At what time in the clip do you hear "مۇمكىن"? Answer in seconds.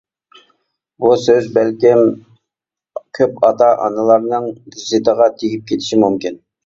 6.07-6.43